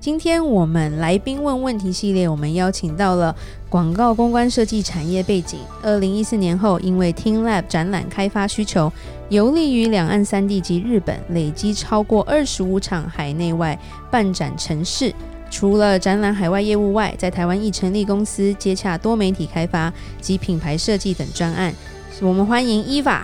[0.00, 3.36] 今天我们来宾问问题系列，我们邀请到了
[3.68, 8.90] 广告公关设计产业背景，二零一四年后因为 teamLab 展览开发需求，
[9.28, 13.78] 游历于两岸三地及日本，累积超过二十五场海内外
[14.10, 15.14] 办展城市。
[15.50, 21.74] 除了展览海外业务外，在台湾亦成立公司，接洽多媒体开发及品牌设计等专案。
[22.22, 23.20] 我们欢迎 Eva。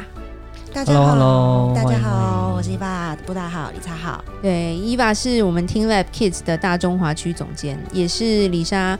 [0.72, 4.22] 大家好，Hello, 大家好，我是伊爸布大好，里莎好。
[4.42, 8.98] 对，Eva 是我们 teamLab Kids 的大中华区总监，也是李莎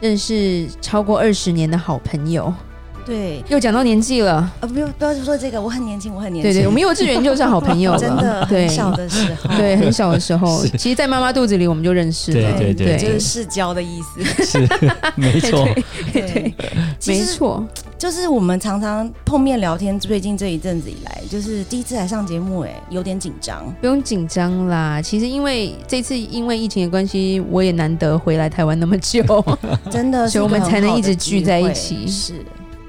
[0.00, 2.52] 认识超过二十年的好朋友。
[3.06, 6.50] 对，又讲到年纪了，呃，不用，不要说这个，我很年轻，我很年轻。
[6.50, 14.58] 对对，我们幼稚园就是好朋友， 真的，对，很小的时候，对，很小的时候， 其实，在妈妈肚子里我们就认识了，对对对，就是世交的意思，是，
[15.16, 15.68] 没错，
[16.14, 16.54] 对 对，
[17.06, 17.62] 没错，
[18.04, 25.00] 就是我们常常碰面聊天，最近这一阵子以来，就是第一次来上节目，哎，有点紧张，不用紧张啦。
[25.00, 29.22] 其实因为这次因为疫情的关系，我也难得回来台湾那么久，
[29.90, 32.34] 真的，所以我们才能一直聚在一起，是。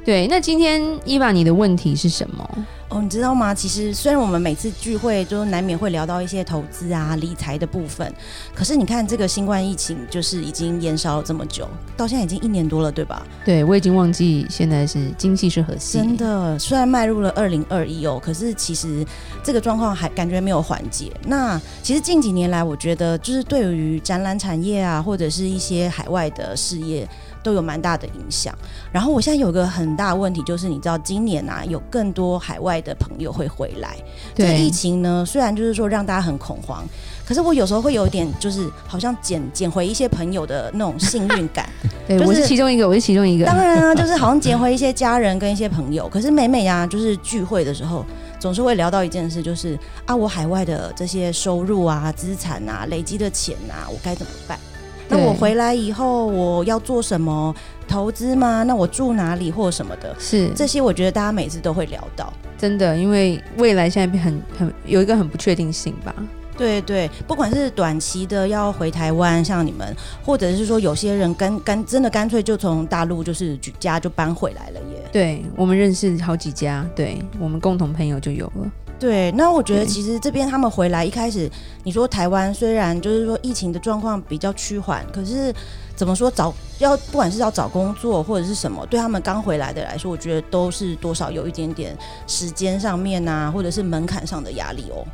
[0.03, 2.49] 对，那今天伊娃你的问题是什么？
[2.95, 3.53] 哦，你知道吗？
[3.53, 8.09] 其实虽然我们每次聚会都难免会聊到一些投资啊、理财的部分，
[8.53, 13.27] 可是你看这个新冠疫情，就是已经延烧了这么久，到现在已经一年多了，对吧？
[13.43, 15.97] 对，我已经忘记现在是经济是何夕。
[15.97, 19.05] 真的，虽然迈入了二零二一哦，可是其实
[19.43, 21.11] 这个状况还感觉没有缓解。
[21.27, 27.05] 那其实近几年来，我觉得就是对于展览产业啊，或者是一些海外的事业。
[27.45, 28.51] 都有蛮大的影响。
[28.91, 33.97] 然后我现在有个很大的问题，就是你知道，今年啊，有更多海外的朋友会回来。
[34.33, 36.85] 这个疫情呢，虽然就是说让大家很恐慌，
[37.27, 41.67] 可是我有时候会有一点，就是好像捡捡回一些朋友的那种幸运感。
[42.07, 43.45] 对、 就是，我是其中一个，我是其中一个。
[43.45, 46.07] 当然啊，就是好像捡回一些家人跟一些朋友。
[46.07, 48.05] 可是每每啊，就是聚会的时候，
[48.39, 54.59] 总是会聊到一件事，就是啊，我海外的这些收入啊、资产啊、累积的钱啊，我该怎么办？
[55.07, 57.53] 那我回来以后，我要做什么
[57.87, 58.63] 投资吗？
[58.63, 60.15] 那我住哪里或什么的？
[60.17, 66.15] 是这些，我觉得大家每次都会聊到，真的，因为未来现在很很有一个很不确定性吧。
[66.57, 69.93] 对对，不管是短期的要回台湾，像你们，
[70.23, 75.03] 或者是说有些人干干真的干脆就从大陆就是举家就搬回来了耶。
[75.11, 78.71] 对，我们认识好几家，对，我们共同朋友就有了。
[78.97, 81.51] 对，那我觉得其实这边他们回来一开始，
[81.83, 85.53] 你说台湾虽然就是说疫情的状况比较趋缓，可是
[85.97, 91.95] 怎么说找要不管是要找工作或者是什么，对他们刚回来的来说，我觉得都是多少有一点点
[92.25, 95.05] 时间上面啊，或者是门槛上的压力哦。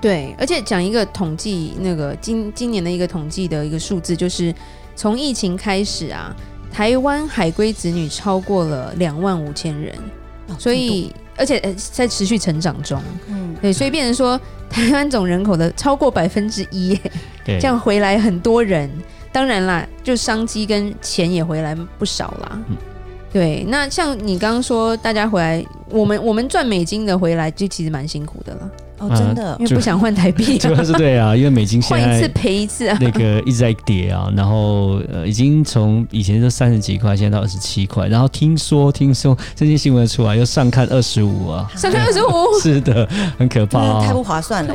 [0.00, 4.52] 对，而且讲一个统计，那个今今年的一个统计的一个数字，就是
[4.96, 6.34] 从疫情开始啊，
[6.72, 9.94] 台湾海归子女超过了两万五千人，
[10.48, 11.14] 哦，所以。
[11.38, 14.38] 而且在持续成长中，嗯，对，所以变成说
[14.68, 16.98] 台湾总人口的超过百分之一，
[17.44, 18.90] 这样回来很多人，
[19.32, 22.76] 当然啦，就商机跟钱也回来不少啦，嗯，
[23.32, 23.64] 对。
[23.68, 28.70] 那像你刚刚说，大家回来，我们我们赚美金的回来，就其实蛮辛苦的了。
[28.98, 42.28] 哦，真的，因为不想换台币，啊， 主要是对啊，因为美金现 在换一次赔一次啊，那个一直在跌啊，然后呃，已经从以前是三十几块，现在到二十七块，然后听说听说最近新闻出来又上看二十五啊，上看二十五，
[42.62, 44.74] 是的，很可怕，啊，太不划算了。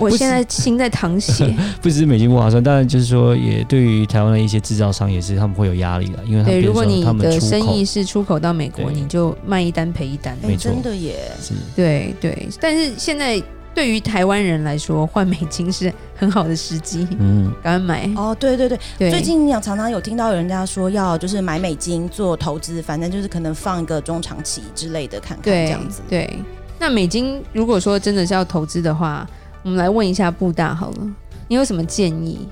[0.00, 12.92] 我现在心在淌血， 不只是美金不划算，当然就是说也对于台湾的一些制造商也是他们会有压力的，因为他们如果你的生意是出口到美国，你就卖一单赔一单，没错，真的耶，是，对对，但是。
[12.96, 13.42] 现在
[13.74, 18.10] 对于台湾人来说，换美金是很好的时机，嗯，赶快买。
[18.14, 18.36] 哦！
[18.38, 19.10] 对对对，对。
[19.10, 26.02] 最近常常有听到有人家说要就是买美金做投资，反正就是可能放一个中长期之类的看看这样子。
[26.08, 26.38] 对，
[26.78, 29.26] 那美金如果说真的是要投资的话，
[29.62, 31.14] 我们来问一下布大好了，
[31.48, 32.48] 你有什么建议？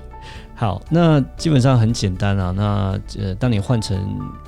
[0.55, 2.51] 好，那基本上很简单啊。
[2.51, 3.97] 那呃，当你换成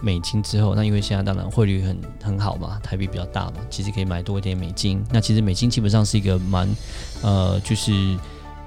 [0.01, 5.01] 美金之后，那因为现在当然汇率很很好嘛，台币比较大嘛，其实可以买多一点美金。
[5.09, 6.67] 那其实美金基本上是一个蛮
[7.21, 7.91] 呃，就是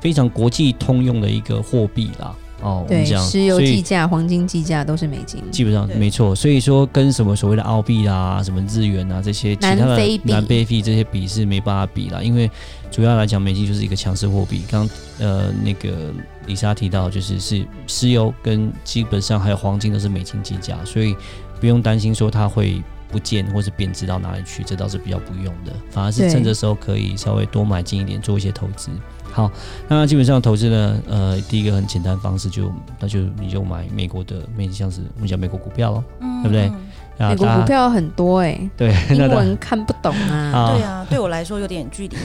[0.01, 2.35] 非常国际通用的一个货币啦。
[2.65, 6.35] 哦，对，我们讲石油计价、黄金计价都是美金，基本上没错。
[6.35, 9.85] 所以说，跟什么所谓的澳币啦、什么日元啊这些其他的
[10.25, 12.51] 南非币这些比是没办法比啦，因为
[12.91, 14.63] 主要来讲，美金就是一个强势货币。
[14.71, 14.89] 刚
[15.19, 16.11] 呃那个
[16.47, 21.15] 李莎提到，就是是石油跟基本上还有黄金都是美金计价，所以
[21.61, 25.73] 不用担心说它会不见或是贬值到哪里去，这倒是比较不用的。
[25.91, 28.91] 反而是趁这时候可以稍微多买进一点，做一些投资。
[29.35, 29.51] 好，
[29.89, 36.71] 那基本上投资呢，呃，第一个很简单方式就那就你就买美国的，美像是我们讲美国股票咯，嗯、对不对？
[37.17, 40.73] 美国股票很多哎、欸，对，英文看不懂啊。
[40.75, 42.17] 对啊，对我来说有点距离。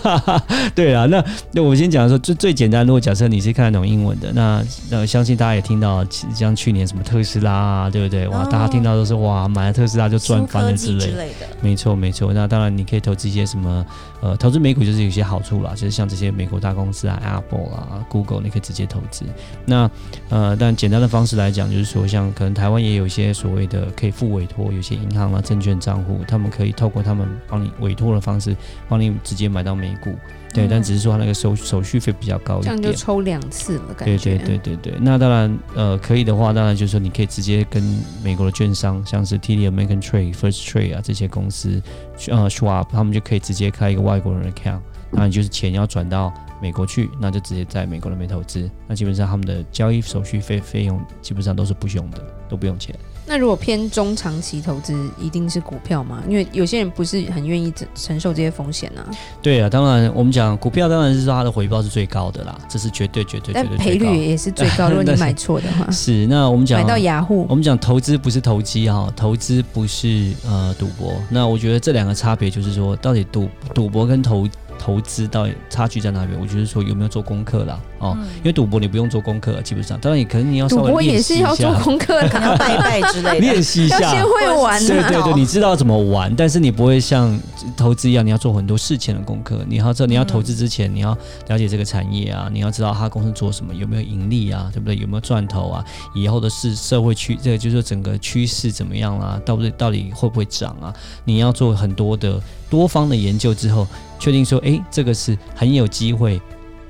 [0.74, 6.02] 对啊，那那我先讲说最最简单，如果假设你是看得懂英文的，那那相信大家也听到，
[6.34, 8.26] 像去年什么特斯拉啊，对不对？
[8.28, 11.06] 哇，大家听到都是哇，买了特斯拉就赚翻了之类的。
[11.06, 13.84] 之类的没错没错，那当然你可以投资一些什么，
[14.22, 19.26] 呃，投资美股就是有些好处啦，就是像这些美国大公司啊，Apple 啊，Google，你可以直接投资。
[19.66, 19.90] 那
[20.30, 24.12] 呃，但简单的方式来讲，就是说像可能台湾也有一些所谓的可以。
[24.22, 28.56] 不委托，有些银行啊、证券账户，他们可以透过他们帮你委托的方式，
[28.88, 30.14] 帮你直接买到美股。
[30.54, 34.16] 对，嗯、但只是说他那个手手续费比较高一点，这样就抽两次了，感觉。
[34.16, 34.94] 对对对对对。
[35.00, 37.82] 那当然，呃，可以的话，当然就是说你可以直接跟
[38.22, 41.82] 美国的券商，像是 TD American Trade、First Trade 啊这些公司，
[42.28, 44.78] 呃，Schwab，他们就可以直接开一个外国人的 account，
[45.10, 48.70] 那你就是钱要转到美国去，那就直接在美国那边投资。
[48.86, 52.94] 那基本上他们的交易手续费费用基本上都是不用的，都不用钱。
[53.26, 56.22] 那如果偏中长期投资，一定是股票吗？
[56.28, 59.10] 因为有些人不是很愿意承承受这些风险呢、啊。
[59.40, 63.68] 对啊，当然我们讲股票，当然是说它的回报是最高的啦，这是绝对绝对绝对。
[63.68, 65.88] 但赔率也是最高，如果你买错的话。
[65.92, 71.14] 是，那我们讲买到雅虎，我们讲投资不是投机哈，投资不是呃赌博。
[71.30, 74.48] 那我觉得这两个差别就是说，到底赌赌博跟投。
[74.78, 76.36] 投资到底差距在哪边？
[76.40, 81.50] 我觉得说有没有做功课啦，哦，嗯、因为赌博你不用做功课，基本上，当然你可能你要稍微练习一下。
[81.50, 84.86] 赌博也是要做功课，可能要拜拜之类的， 练习一下，要 先会玩、啊。
[84.86, 87.38] 对对对，你知道怎么玩，但是你不会像
[87.76, 89.64] 投资一样，你要做很多事前的功课。
[89.68, 91.16] 你要知道，你要投资之前，你要
[91.46, 94.96] 了解这个产业啊，你要知道他公司做什么，有没有盈利啊，对不对？
[94.96, 95.84] 有没有赚头啊？
[96.14, 99.40] 以后的是社会趋，这个就是说整个趋势怎么样啦、啊？
[99.46, 100.92] 到底到底会不会涨啊？
[101.24, 103.86] 你要做很多的多方的研究之后。
[104.18, 106.40] 确定说，哎，这个是很有机会，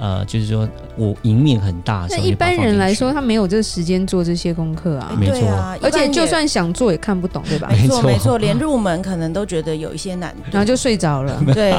[0.02, 2.08] 呃，就是说我赢面很大。
[2.10, 5.12] 那一般人来说，他没有这个时间做这些功课啊。
[5.16, 7.68] 没错啊，而且就算想做，也看不懂，对吧？
[7.70, 11.40] 没错，没错， 连入门可能都觉得有一些难度，然后就睡着了。
[11.54, 11.70] 对，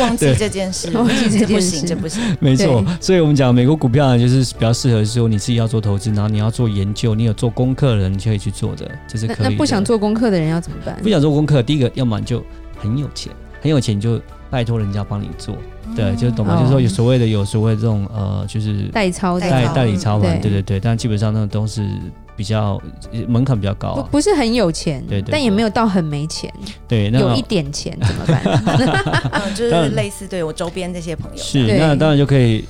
[0.00, 2.22] 忘记 这件事，忘记这件事，这不行。
[2.40, 9.36] 没错，所以我们讲美国股票呢，就是比较适合说你自己要做投资，然后你要做研究，你有做功课的人，你就可以去做的，这是可以。
[9.42, 10.98] 那不想做功课的人要怎么办？
[11.02, 12.42] 不想做功课，第一个，要么你就
[12.78, 14.18] 很有钱，很有钱就。
[14.52, 15.56] 拜托人家帮你做，
[15.96, 16.58] 对，就懂吗？
[16.58, 20.50] 就是说有所谓的有所谓这种呃，就是代操、代代理操盘，对。
[20.50, 20.78] 对对。
[20.78, 21.88] 但基本上那种都是
[22.36, 22.78] 比较
[23.26, 26.52] 门槛比较高，不不是很有钱，对，但也没有到很没钱，
[26.86, 29.54] 对，有一点钱怎么办？
[29.56, 32.62] 就是类似对我周边这些朋友，是那当然就可以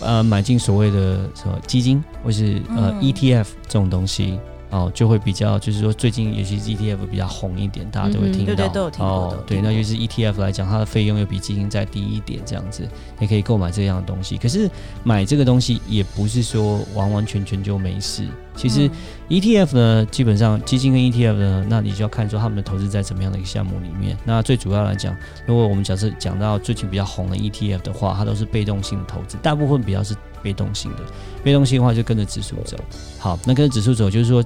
[0.00, 4.38] 呃买进所谓的什么基金或是呃 ETF 这种东西。
[4.72, 8.54] 哦，就会比较，就是说最近尤其是 ETF 比较红一点，大家都会听到。
[8.54, 9.06] 嗯、对对，都有听过。
[9.06, 12.88] 哦，对，那就是 ETF 来讲，它的费用又比基金再低一点，这样子，
[13.18, 14.38] 你可以购买这样的东西。
[14.38, 14.70] 可是
[15.04, 18.26] 买这个东西也不是说完完全全就没事。
[18.56, 18.90] 其实
[19.28, 24.16] ETF 呢，基本上基金跟 ETF 呢，那你就要看说他们的投资在怎么样的一个项目里面。
[24.24, 25.14] 那最主要来讲，
[25.46, 31.02] 如果我们假设讲到最近比较红的 ETF 的话，它都是被动性的投资，大部分比较是被动性的。
[31.44, 32.78] 被动性的话就跟着指数走。
[33.18, 34.42] 好，那跟着指数走就是说。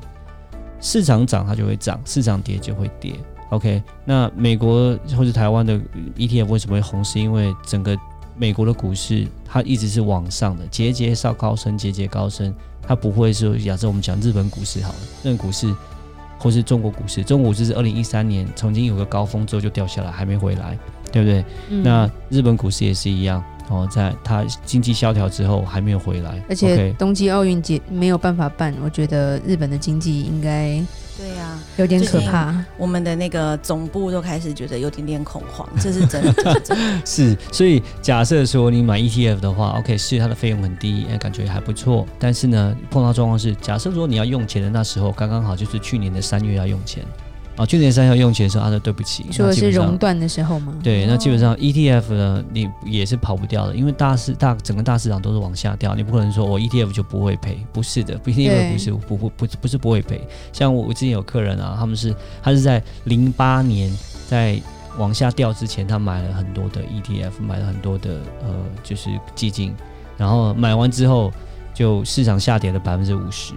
[0.81, 3.15] 市场涨它就会涨，市场跌就会跌。
[3.51, 5.81] OK，那美国或者台湾的
[6.17, 7.05] ETF 为什么会红？
[7.05, 7.97] 是因为整个
[8.37, 12.53] 美国的股市它一直是往上的，节节上高升，节节高升，
[12.83, 15.73] 它不会说，假设我们讲日本股市好了，日本股市
[16.39, 20.77] 或是中国股市，中国股市是二零一三年曾经有个高峰之后就掉下来，还没回来，
[21.13, 21.45] 对不对？
[21.71, 23.43] 嗯、那日本股市也是一样。
[23.69, 30.81] 哦，在它经济萧条之后还没有回来，而且冬季奥运节没有办法办，我觉得日本的经济应该
[31.19, 32.55] 对呀有点可怕。
[32.77, 37.01] 我们的那个总部都开始觉得有点点恐慌，这是真的，这是真的。
[37.07, 42.07] 是，所以假设说你买 ETF 的话，OK，是它的费用很低，感觉还不错。
[42.19, 47.03] 但是呢，碰到状况是，假设说你要用钱的那时候，刚刚好就是去年的三月要用钱。
[47.57, 50.75] 啊，去年三要用钱的时候，他说对不起，说的是熔断的时候吗？
[50.83, 60.21] 对，那基本上 ETF 呢，你也是跑不掉的，因为大市大整个大市场都是往下掉，你不可能说我 ETF 就不会赔，不是的，ETF 不是不不不不是不会赔。
[60.53, 63.91] 像我我之前有客人啊，他们是他是在零八年
[64.29, 64.61] 在
[64.99, 69.75] 往下掉之前，他买了很多的 ETF，买了很多的呃就是基金，
[70.19, 71.33] 然后买完之后
[71.73, 73.55] 就市场下跌了百分之五十，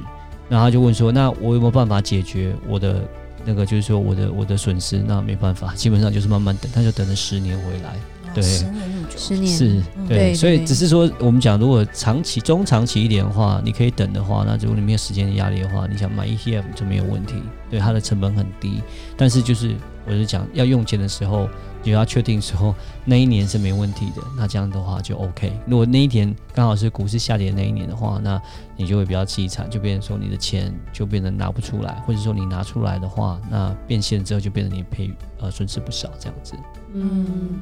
[0.48, 3.02] 然后他就问说，那我有没有办法解决我的？
[3.46, 7.96] 那个就是说我的我的损失，那没办法，基本上就是慢慢等，他就等了十年回来。
[8.34, 9.58] 对对，十年那么久，十年。
[9.58, 10.08] 是，嗯。
[10.08, 17.36] 对，对所以只是说我们讲，如果长期、中长期一点的话，你可以等的话，那如果你没有时间的压力的话，你想买 ETF 就没有问题，
[17.70, 18.82] 对，它的成本很低，
[19.18, 21.50] 但是就是我是讲要用钱的时候。
[21.82, 25.52] 就要确定说那一年是没问题的，那这样的话就 OK。
[25.66, 28.42] 如果那一年刚好是股市下跌的那一年的话，那
[28.76, 35.10] 你就会比较凄惨，就变成说你的钱就变得拿不出来，或者说你拿出来的话，那变现之后就变成你赔
[35.40, 36.54] 呃损失不少这样子。
[36.94, 37.62] 嗯，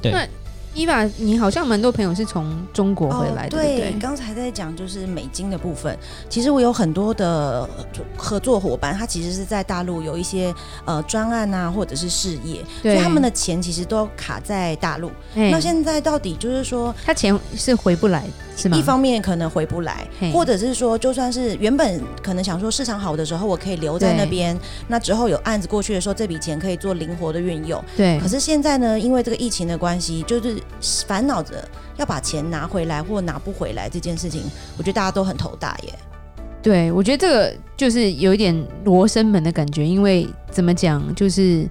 [0.00, 0.28] 对。
[0.74, 5.96] 伊娃，你好像蛮多朋友是从中国回来的，哦、对，对，刚才在讲就是美金的部分。
[6.28, 7.68] 其实我有很多的
[8.16, 10.52] 合作伙伴，他其实是在大陆有一些
[10.84, 15.12] 呃专案啊，或者是事业，所以他们的钱其实都卡在大陆。
[15.34, 18.24] 那现在到底就是说，他钱是回不来，
[18.56, 18.76] 是吗？
[18.76, 24.58] 一方面可能回不来，或者是说，就算是原本可能想说市场好的时候，我可以留在那边，
[24.88, 27.82] 那之后有案子过去的时候，这笔钱可以做灵活的运用。
[27.96, 28.18] 对。
[28.20, 30.56] 可是现在呢，因为这个疫情的关系，就是。
[31.06, 34.42] 烦恼着要把钱拿回来或拿不回来这件事情，
[34.78, 35.94] 我觉得大家都很头大耶。
[36.62, 41.66] 对，我觉得这个就是有一点罗生门的感觉，因为怎么讲，就是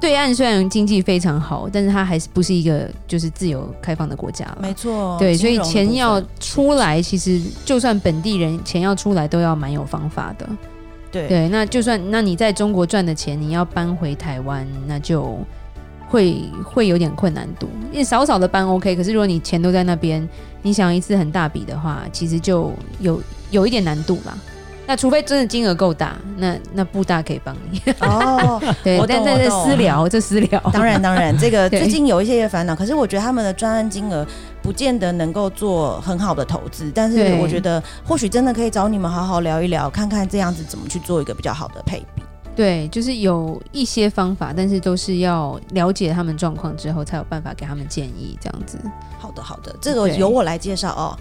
[0.00, 4.46] 对岸虽然经济非常好，但是它还是不是一个就是自由开放的国家。
[4.60, 10.48] 没错，对，所以钱要出来，其实就算本地人钱要出来，都要蛮有方法的。
[11.10, 15.38] 对对，那就算那你在中国赚的钱，你要搬回台湾，那就。
[16.08, 20.26] 会会有点困难度，因为少少的搬 OK，可是如果你钱都在那边，
[20.62, 24.38] 你想一次很大笔的话，其实就有有一点难度啦。
[24.86, 28.62] 那除非真的金额够大，那那布大可以帮你哦。
[28.84, 30.60] 对，但在这私聊，这私聊。
[30.72, 34.24] 当然当然， 这个最近有一些烦恼，可是我觉得他们的专案金额
[34.62, 42.22] 不见得能够做很好的投资，但是我觉得或许真的可以找你们好好聊一聊，看看这样子怎么去做一个比较好的配比。
[42.54, 48.78] 对，就是有一些方法，但是都是要了解他们状况之后，才有办法给他们建议，这样子。
[49.18, 51.18] 好的，好的，这个由我来介绍哦。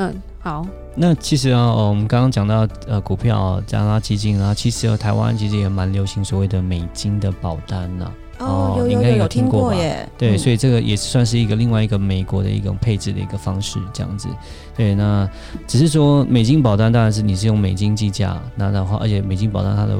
[0.00, 0.66] 嗯，好。
[0.94, 8.12] 那其实啊，我们刚刚讲到呃股票加拉基金啊，其实台湾其实也蛮流行所谓的美金的保单呐、啊。
[8.38, 14.26] 哦，有有有有听过耶，对，所以这个也算是一个另外一个美国的一种配置的一个方式，这样子。
[14.74, 15.28] 对，那
[15.66, 19.98] 只是说美金保单当然是你是用美金计价，那的话，而且美金保单它的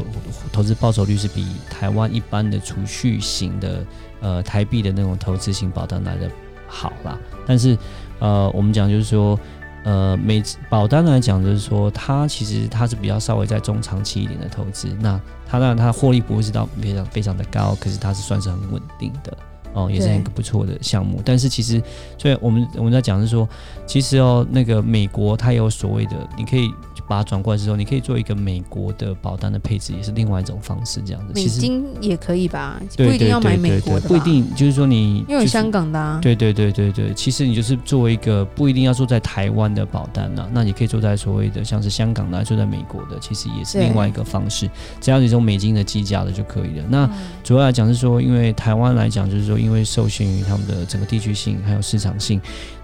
[0.50, 3.84] 投资报酬率是比台湾一般的储蓄型的
[4.22, 6.30] 呃台币的那种投资型保单来的
[6.66, 7.18] 好啦。
[7.46, 7.76] 但是
[8.20, 9.38] 呃，我们讲就是说。
[9.84, 14.88] 呃，每保单来讲，就是说它其实它是比较稍微在中长期一点的投资。
[15.00, 19.36] 那它当然它获利不会是到非常非常的高，可是它是算是很稳定的
[19.72, 21.22] 哦，也是一个不错的项目。
[21.24, 21.82] 但是其实，
[22.18, 23.48] 所以我们我们在讲是说，
[23.86, 26.72] 其实哦，那个美国它有所谓的，你可以。
[27.10, 31.32] 把它转过来之后，你可以做一个美国的保单的配置，也是另外一种方式，这样子。
[31.34, 36.20] 美金也可以吧，不一定要买美国的，不一定就是说你因为有香港的啊。
[36.22, 44.70] 对对对对对，其实你就是做一个不一定要做在台湾的保单呐，那你可以做在所谓的像是香港的，做在美国的，其实也是另外一个方式。
[45.00, 46.84] 只要你用美金的计价的就可以了。
[46.88, 47.10] 那
[47.42, 52.40] 主要来讲是说，因为台湾来讲就是说，因为受限于他们的整个地区性还有市场性。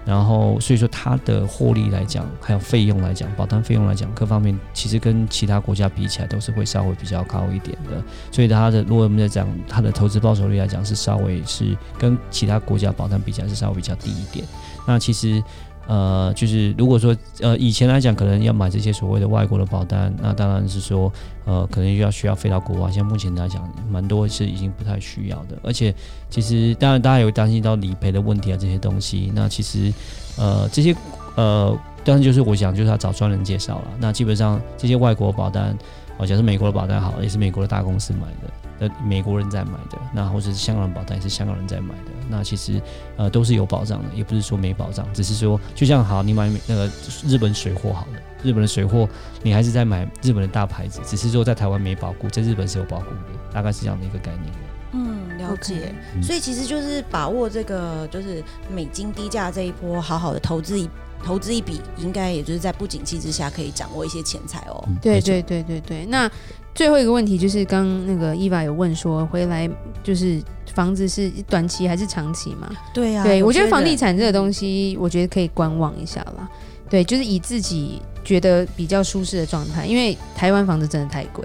[0.07, 8.01] 然后，所以说它的获利来讲，还有费用来讲，保单费用来讲，各方面其实跟其他国家比起来，都是会稍微比较高一点的。
[8.31, 14.45] 所以它的，如果我们在讲它的投资报酬率来讲，是稍微是跟其他国家保单比起来是稍微比较低一点。
[14.87, 15.43] 那其实。
[15.87, 21.11] 呃，就是如果说呃以前来讲，可能要买这些所谓的外国的保单，那当然是说
[21.45, 22.91] 呃可能又要需要飞到国外。
[22.91, 25.57] 像目前来讲，蛮多是已经不太需要的。
[25.63, 25.95] 而且
[26.29, 29.31] 其实当然大家也会担心到理赔的问题啊这些东西。
[29.33, 29.93] 那其实
[30.37, 30.93] 呃这些
[31.35, 33.87] 呃当然就是我想就是要找专人介绍了。
[33.99, 35.77] 那基本上这些外国保单，
[36.17, 38.66] 哦，假设美国的保单好，也是美国的大公司买的。
[38.79, 42.81] 呃，美国人在买的，那或者是香港保单也是香港人在买的，那其实
[43.15, 46.89] 呃都是有保障的，也不是说没保障，只是说就像好，你买那个
[47.25, 49.09] 日本水货好了，日本的水货
[49.41, 54.53] 你还是在买日本的大牌子，只是说在台湾没保固，在日本是有保固的，大概是这样的一个概念。
[54.93, 55.93] 嗯，了解。
[56.21, 58.43] 所以其实就是把握这个就是
[58.73, 60.89] 美金低价这一波，好好的投资一
[61.27, 64.83] 投资一笔，应该也就是在不景气之下可以掌握一些钱财哦。
[64.87, 66.31] 嗯、对对对对对，那。
[66.73, 69.67] 最后一个问题就是，刚那个伊娃有问说，回来
[70.03, 70.39] 就是
[70.75, 72.69] 房子是短期还是长期嘛？
[72.93, 76.47] 对呀、啊，对我觉得房地产这个东西，我觉得可以观望一下啦。
[76.87, 81.43] 对，就是以自己觉得比较舒适的状态，因为台湾房子真的太贵。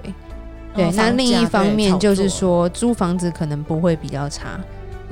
[0.75, 4.59] 对，那另一方面就是说，租房子可能不会比较差。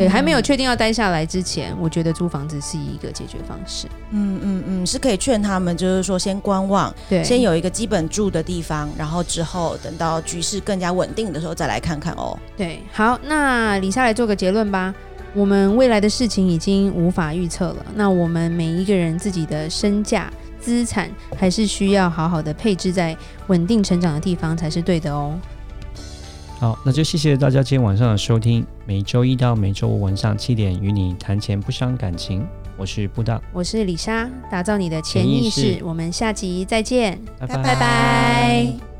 [0.01, 3.87] 对，还没有确定要待下来之前，我觉得租房子是一个解决方式。
[4.11, 12.37] 嗯嗯嗯，是可以劝他们，就是说先观望，对，先有一个基本住的地方，然后之后等到局势更加稳定的时候再来看看哦。
[12.57, 14.93] 对，好，那李莎来做个结论吧。
[15.33, 20.29] 我们未来的事情已经无法预测了，那我们每一个人自己的身价、
[20.59, 23.15] 资产，还是需要好好的配置在
[23.47, 25.33] 稳定成长的地方才是对的哦。
[26.59, 28.65] 好，那就谢谢大家今天晚上的收听。
[28.91, 32.45] 每周一到每周五晚上七点，与你谈钱不伤感情。
[32.75, 35.79] 我是布道，我是李莎，打造你的潜意识。
[35.81, 37.55] 我们下集再见，拜拜。
[37.63, 38.90] 拜拜。